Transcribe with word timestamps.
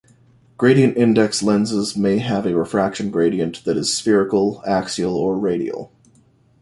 Gradient-index 0.57 1.43
lenses 1.43 1.95
may 1.95 2.17
have 2.17 2.47
a 2.47 2.55
refraction 2.55 3.11
gradient 3.11 3.63
that 3.65 3.77
is 3.77 3.93
spherical, 3.93 4.63
axial, 4.65 5.15
or 5.15 5.37
radial. 5.37 5.91